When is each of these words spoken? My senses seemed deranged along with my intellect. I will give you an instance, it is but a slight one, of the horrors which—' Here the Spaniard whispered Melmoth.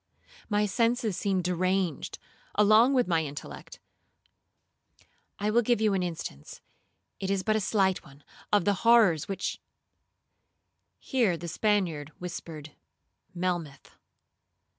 My 0.49 0.65
senses 0.65 1.15
seemed 1.15 1.43
deranged 1.43 2.17
along 2.55 2.95
with 2.95 3.07
my 3.07 3.23
intellect. 3.23 3.79
I 5.37 5.51
will 5.51 5.61
give 5.61 5.79
you 5.79 5.93
an 5.93 6.01
instance, 6.01 6.59
it 7.19 7.29
is 7.29 7.43
but 7.43 7.55
a 7.55 7.59
slight 7.59 8.03
one, 8.03 8.23
of 8.51 8.65
the 8.65 8.73
horrors 8.81 9.27
which—' 9.27 9.61
Here 10.97 11.37
the 11.37 11.47
Spaniard 11.47 12.13
whispered 12.17 12.71
Melmoth. 13.35 13.91